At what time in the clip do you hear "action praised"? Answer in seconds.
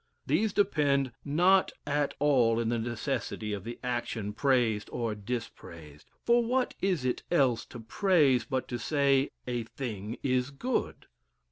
3.83-4.89